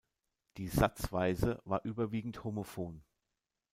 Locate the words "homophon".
2.43-3.03